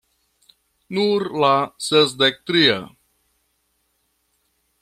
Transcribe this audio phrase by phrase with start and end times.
[0.97, 1.51] Nur la
[1.89, 2.81] sesdek tria...